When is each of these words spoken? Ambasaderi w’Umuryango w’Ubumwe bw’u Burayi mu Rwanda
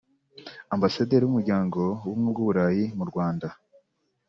Ambasaderi 0.75 1.23
w’Umuryango 1.23 1.79
w’Ubumwe 2.05 2.29
bw’u 2.33 2.47
Burayi 2.47 2.85
mu 2.97 3.05
Rwanda 3.09 3.47